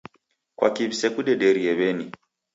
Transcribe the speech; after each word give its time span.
Kwaki 0.57 0.81
w'isekudederie 0.89 1.71
w'eni? 1.79 2.05